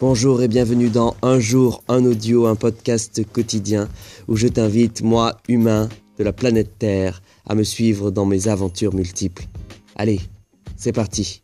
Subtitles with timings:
[0.00, 3.88] Bonjour et bienvenue dans Un jour, un audio, un podcast quotidien
[4.28, 8.94] où je t'invite, moi, humain de la planète Terre, à me suivre dans mes aventures
[8.94, 9.46] multiples.
[9.96, 10.20] Allez,
[10.76, 11.42] c'est parti.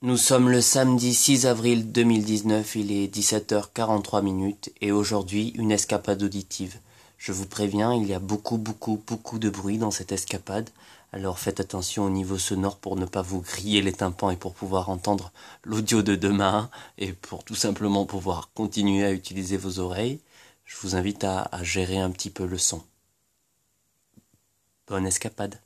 [0.00, 6.22] Nous sommes le samedi 6 avril 2019, il est 17h43 minutes et aujourd'hui une escapade
[6.22, 6.78] auditive.
[7.18, 10.70] Je vous préviens, il y a beaucoup, beaucoup, beaucoup de bruit dans cette escapade.
[11.12, 14.54] Alors faites attention au niveau sonore pour ne pas vous griller les tympans et pour
[14.54, 15.32] pouvoir entendre
[15.64, 20.20] l'audio de demain et pour tout simplement pouvoir continuer à utiliser vos oreilles.
[20.66, 22.82] Je vous invite à, gérer un petit peu le son.
[24.86, 25.58] Bonne escapade.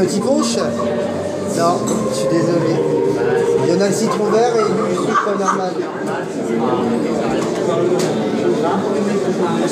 [0.00, 0.56] Le ticonche
[1.56, 1.80] Non,
[2.10, 2.74] je suis désolé.
[3.64, 5.72] Il y en a le citron vert et du sucre normal.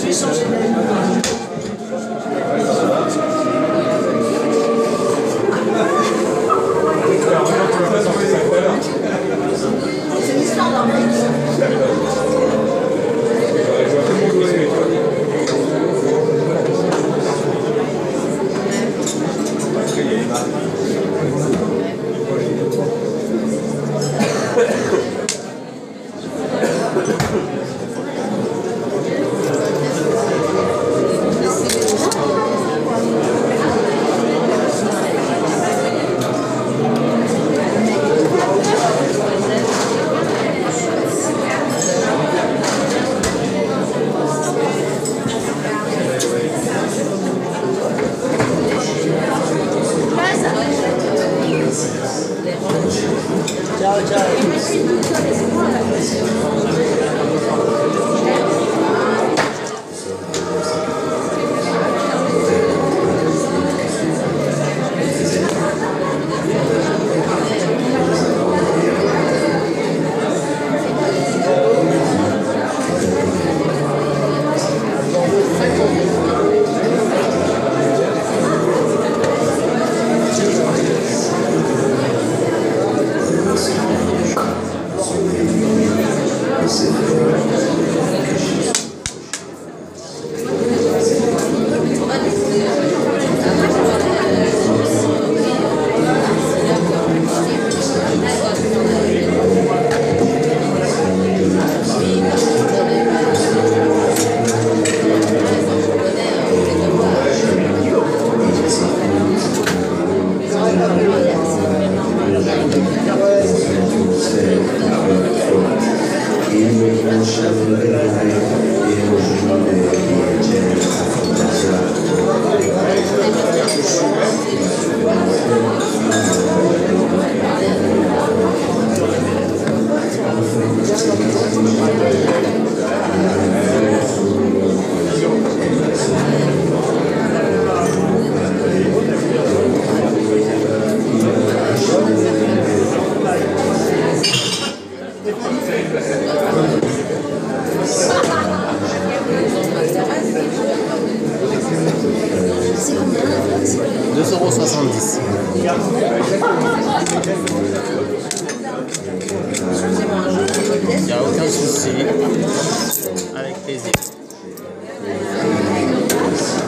[0.02, 1.33] Vais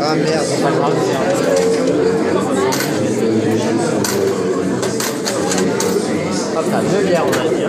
[0.03, 0.47] Ah merde.
[6.71, 7.65] Là, deux bières on a dit.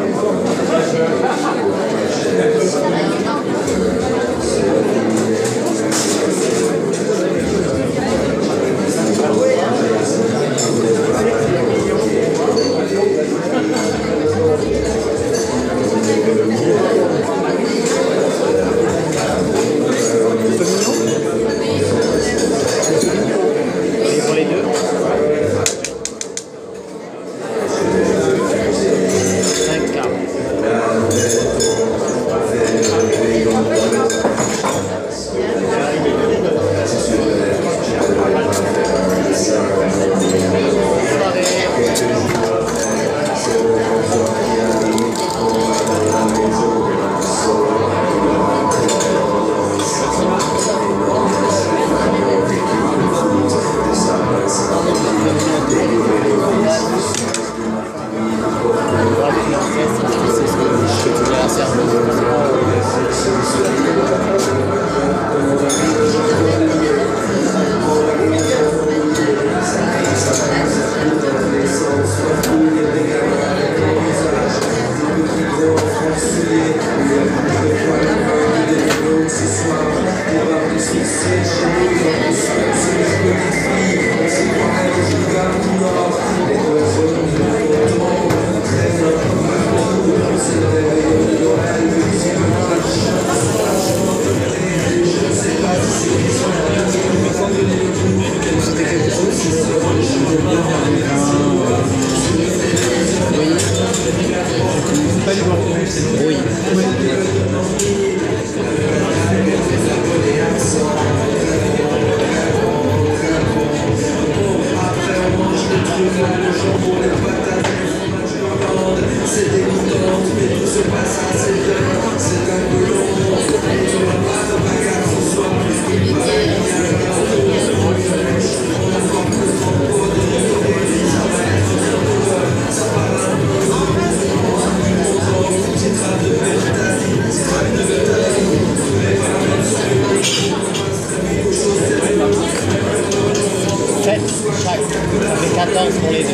[145.58, 146.30] 14 pour les deux.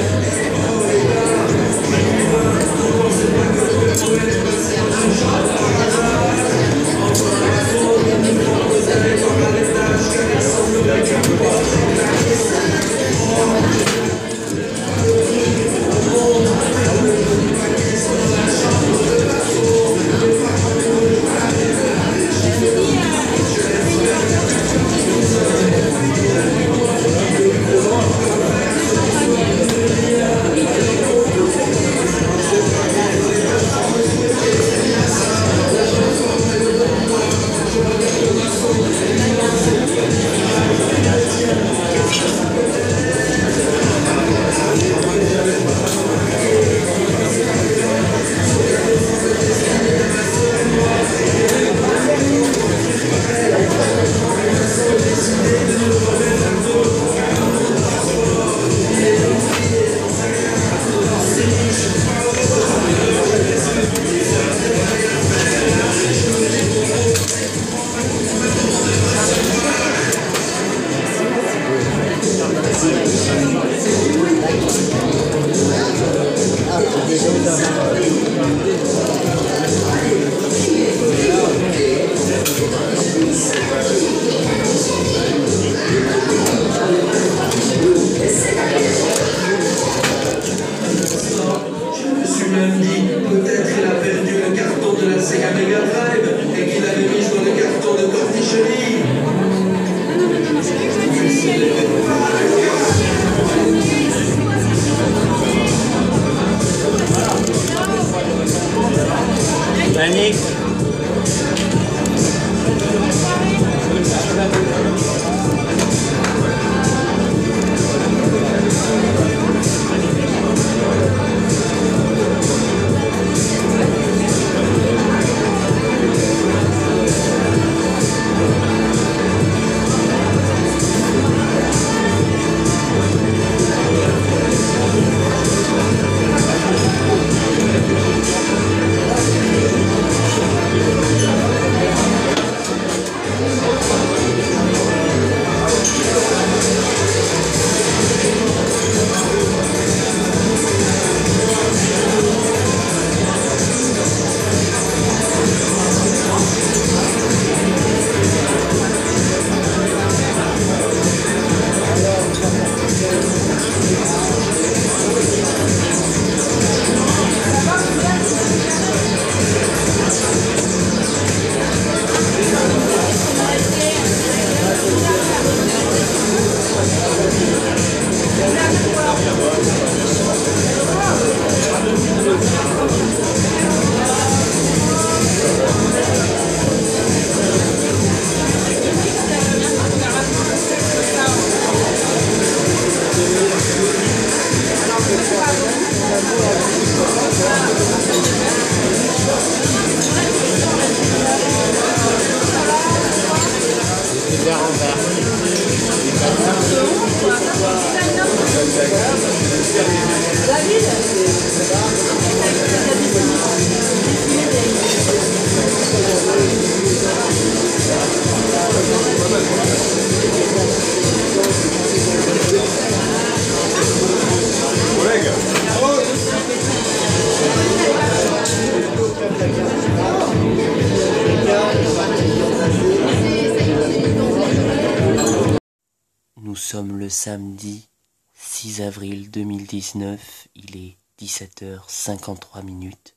[236.74, 237.88] Sommes le samedi
[238.34, 243.16] 6 avril 2019, il est 17h53 minutes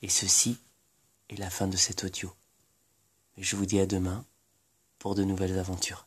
[0.00, 0.56] et ceci
[1.28, 2.32] est la fin de cet audio.
[3.36, 4.24] Je vous dis à demain
[4.98, 6.06] pour de nouvelles aventures.